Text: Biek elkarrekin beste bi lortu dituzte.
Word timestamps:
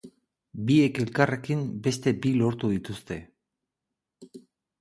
Biek 0.69 1.01
elkarrekin 1.03 1.61
beste 1.87 2.13
bi 2.25 2.33
lortu 2.39 2.73
dituzte. 2.75 3.19